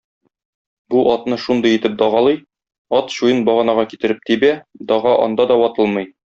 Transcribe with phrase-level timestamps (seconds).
[0.93, 2.39] Бу атны шундый итеп дагалый,
[3.01, 4.51] ат чуен баганага китереп тибә,
[4.95, 6.15] дага анда да ватылмый.